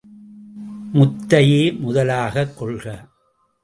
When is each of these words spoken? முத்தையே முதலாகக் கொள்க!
முத்தையே 0.93 1.79
முதலாகக் 1.79 2.57
கொள்க! 2.57 3.09